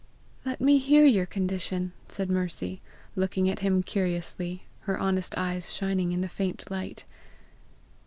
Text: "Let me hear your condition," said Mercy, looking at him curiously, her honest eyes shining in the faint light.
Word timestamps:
"Let 0.43 0.59
me 0.59 0.79
hear 0.79 1.05
your 1.05 1.27
condition," 1.27 1.93
said 2.07 2.27
Mercy, 2.27 2.81
looking 3.15 3.47
at 3.47 3.59
him 3.59 3.83
curiously, 3.83 4.63
her 4.89 4.99
honest 4.99 5.37
eyes 5.37 5.71
shining 5.75 6.11
in 6.11 6.21
the 6.21 6.27
faint 6.27 6.71
light. 6.71 7.05